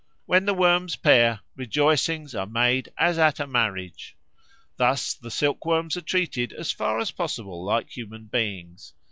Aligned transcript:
When 0.25 0.45
the 0.45 0.55
worms 0.55 0.95
pair, 0.95 1.41
rejoicings 1.55 2.33
are 2.33 2.47
made 2.47 2.91
as 2.97 3.19
at 3.19 3.39
a 3.39 3.45
marriage. 3.45 4.15
Thus 4.77 5.13
the 5.13 5.29
silkworms 5.29 5.95
are 5.95 6.01
treated 6.01 6.53
as 6.53 6.71
far 6.71 6.97
as 6.99 7.11
possible 7.11 7.63
like 7.63 7.91
human 7.91 8.25
beings. 8.25 8.95